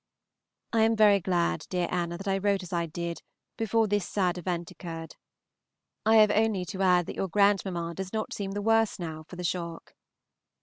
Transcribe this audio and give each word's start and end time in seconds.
_I 0.79 0.81
am 0.81 0.95
very 0.95 1.19
glad, 1.19 1.67
dear 1.69 1.87
Anna, 1.91 2.17
that 2.17 2.27
I 2.27 2.39
wrote 2.39 2.63
as 2.63 2.73
I 2.73 2.87
did 2.87 3.21
before 3.55 3.87
this 3.87 4.09
sad 4.09 4.39
event 4.39 4.71
occurred. 4.71 5.15
I 6.07 6.15
have 6.15 6.31
only 6.31 6.65
to 6.73 6.81
add 6.81 7.05
that 7.05 7.15
your 7.15 7.27
grandmamma 7.27 7.93
does 7.93 8.11
not 8.11 8.33
seem 8.33 8.53
the 8.53 8.63
worse 8.63 8.97
now 8.97 9.21
for 9.27 9.35
the 9.35 9.43
shock. 9.43 9.93